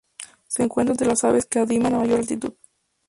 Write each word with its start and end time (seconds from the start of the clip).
Se 0.47 0.63
encuentra 0.63 0.93
entre 0.93 1.05
las 1.05 1.23
aves 1.23 1.45
que 1.45 1.59
anidan 1.59 1.93
a 1.93 1.99
mayor 1.99 2.17
altitud. 2.21 2.53